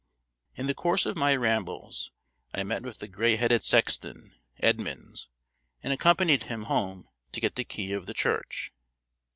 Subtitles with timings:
[0.55, 2.09] In the course of my rambles
[2.55, 5.27] I met with the gray headed sexton, Edmonds,
[5.83, 8.73] and accompanied him home to get the key of the church.